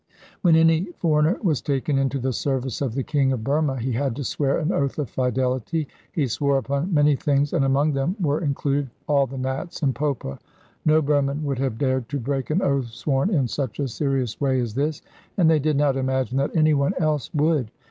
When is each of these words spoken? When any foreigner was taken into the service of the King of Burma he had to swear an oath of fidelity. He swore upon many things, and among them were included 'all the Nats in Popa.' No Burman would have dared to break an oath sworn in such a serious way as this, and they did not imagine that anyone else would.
When 0.41 0.55
any 0.55 0.85
foreigner 0.97 1.37
was 1.43 1.61
taken 1.61 1.99
into 1.99 2.17
the 2.17 2.33
service 2.33 2.81
of 2.81 2.95
the 2.95 3.03
King 3.03 3.33
of 3.33 3.43
Burma 3.43 3.79
he 3.79 3.91
had 3.91 4.15
to 4.15 4.23
swear 4.23 4.57
an 4.57 4.71
oath 4.71 4.97
of 4.97 5.11
fidelity. 5.11 5.87
He 6.11 6.25
swore 6.25 6.57
upon 6.57 6.91
many 6.91 7.15
things, 7.15 7.53
and 7.53 7.63
among 7.63 7.93
them 7.93 8.15
were 8.19 8.39
included 8.41 8.89
'all 9.07 9.27
the 9.27 9.37
Nats 9.37 9.83
in 9.83 9.93
Popa.' 9.93 10.39
No 10.83 11.03
Burman 11.03 11.45
would 11.45 11.59
have 11.59 11.77
dared 11.77 12.09
to 12.09 12.19
break 12.19 12.49
an 12.49 12.63
oath 12.63 12.87
sworn 12.87 13.29
in 13.31 13.47
such 13.47 13.77
a 13.79 13.87
serious 13.87 14.41
way 14.41 14.59
as 14.59 14.73
this, 14.73 15.03
and 15.37 15.47
they 15.47 15.59
did 15.59 15.77
not 15.77 15.95
imagine 15.95 16.39
that 16.39 16.55
anyone 16.55 16.95
else 16.97 17.31
would. 17.35 17.69